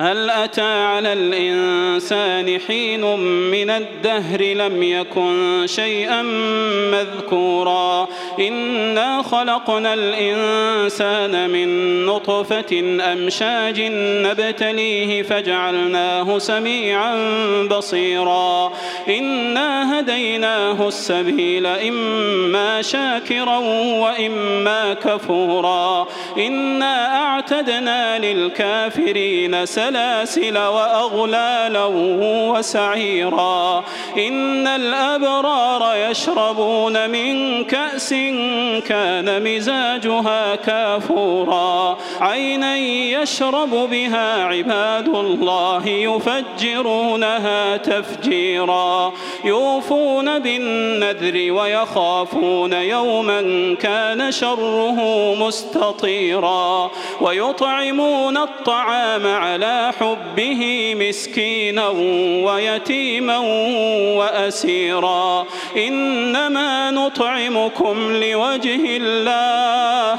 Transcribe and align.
هل 0.00 0.30
أتى 0.30 0.84
على 0.84 1.12
الإنسان 1.12 2.58
حين 2.66 3.16
من 3.50 3.70
الدهر 3.70 4.42
لم 4.42 4.82
يكن 4.82 5.62
شيئا 5.66 6.22
مذكورا؟ 6.92 8.08
إنا 8.38 9.22
خلقنا 9.22 9.94
الإنسان 9.94 11.50
من 11.50 12.06
نطفة 12.06 13.00
أمشاج 13.12 13.80
نبتليه 14.26 15.22
فجعلناه 15.22 16.38
سميعا 16.38 17.14
بصيرا. 17.70 18.72
إنا 19.08 20.00
هديناه 20.00 20.88
السبيل 20.88 21.66
إما 21.66 22.82
شاكرا 22.82 23.58
وإما 24.00 24.94
كفورا. 24.94 26.06
إنا 26.38 27.24
أعتدنا 27.24 28.18
للكافرين 28.18 29.66
سبيلا 29.66 29.85
سلاسل 29.86 30.58
وأغلالا 30.58 31.84
وسعيرا. 32.52 33.84
إن 34.18 34.66
الأبرار 34.66 36.10
يشربون 36.10 37.10
من 37.10 37.64
كأس 37.64 38.10
كان 38.86 39.42
مزاجها 39.44 40.54
كافورا. 40.54 41.98
عينا 42.20 42.76
يشرب 43.26 43.70
بها 43.70 44.44
عباد 44.44 45.08
الله 45.08 45.88
يفجرونها 45.88 47.76
تفجيرا 47.76 49.12
يوفون 49.44 50.38
بالنذر 50.38 51.52
ويخافون 51.52 52.72
يوما 52.72 53.74
كان 53.80 54.32
شره 54.32 54.98
مستطيرا 55.34 56.90
ويطعمون 57.20 58.36
الطعام 58.36 59.26
على 59.26 59.92
حبه 60.00 60.94
مسكينا 60.98 61.88
ويتيما 62.46 63.38
وأسيرا. 64.18 65.46
إنما 65.76 66.90
نطعمكم 66.90 68.12
لوجه 68.12 68.96
الله 68.96 70.18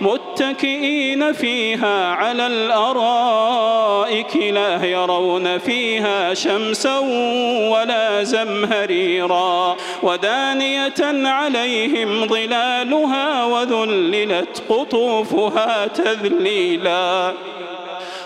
متكئين 0.00 1.32
فيها 1.32 2.14
على 2.14 2.46
الأرائك 2.46 4.36
لا 4.36 4.84
يرون 4.84 5.58
فيها 5.58 6.34
شمسا 6.34 6.98
ولا 7.72 8.22
زمهريرا 8.22 9.76
ودانية 10.02 11.28
عليهم 11.28 12.26
ظلالها 12.26 13.44
وذللت 13.44 14.62
قطوفها 14.68 15.86
تذليلا 15.86 17.32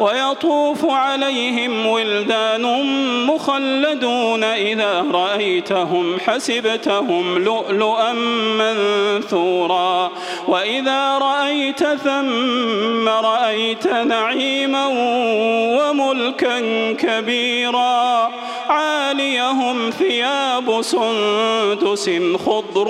ويطوف 0.00 0.84
عليهم 0.84 1.86
ولدان 1.86 2.62
مخلدون 3.26 4.44
إذا 4.44 5.04
رأيتهم 5.12 6.20
حسبتهم 6.20 7.44
لؤلؤا 7.44 8.12
منثورا. 8.58 10.10
وإذا 10.48 11.18
رأيت 11.18 11.84
ثم 11.84 13.08
رأيت 13.08 13.86
نعيما 13.86 14.86
وملكا 15.78 16.60
كبيرا. 16.92 18.30
عاليهم 18.68 19.90
ثياب 19.90 20.82
سندس 20.82 22.10
خضر 22.46 22.88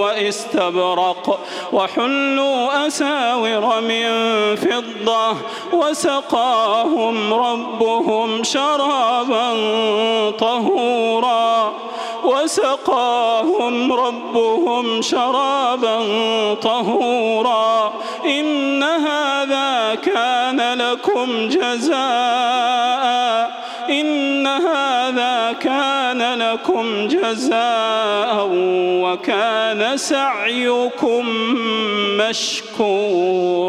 واستبرق 0.00 1.40
وحلوا 1.72 2.86
أساور 2.86 3.80
من 3.80 4.06
فضة 4.56 5.36
وسقاهم 6.38 7.34
ربهم 7.34 8.42
شرابا 8.42 9.52
طهورا 10.30 11.72
وسقاهم 12.24 13.92
ربهم 13.92 15.02
شرابا 15.02 15.98
طهورا 16.54 17.92
إن 18.24 18.82
هذا 18.82 19.94
كان 19.94 20.78
لكم 20.78 21.48
جزاء 21.48 21.98
إن 23.90 24.46
هذا 24.46 25.52
كان 25.60 26.38
لكم 26.42 27.08
جزاء 27.08 28.48
وكان 29.02 29.96
سعيكم 29.96 31.26
مشكورا 32.20 33.68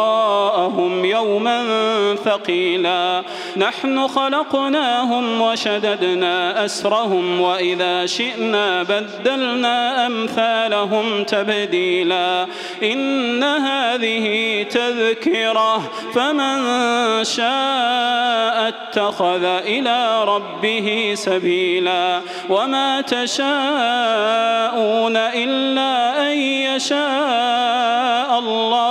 وراءهم 0.01 1.05
يوما 1.05 1.63
ثقيلا. 2.25 3.23
نحن 3.57 4.07
خلقناهم 4.07 5.41
وشددنا 5.41 6.65
أسرهم 6.65 7.41
وإذا 7.41 8.05
شئنا 8.05 8.83
بدلنا 8.83 10.07
أمثالهم 10.07 11.23
تبديلا. 11.23 12.47
إن 12.83 13.43
هذه 13.43 14.25
تذكرة 14.63 15.81
فمن 16.13 16.63
شاء 17.23 18.67
اتخذ 18.67 19.43
إلى 19.43 20.23
ربه 20.23 21.13
سبيلا. 21.15 22.21
وما 22.49 23.01
تشاءون 23.01 25.17
إلا 25.17 26.27
أن 26.27 26.37
يشاء 26.37 28.39
الله. 28.39 28.90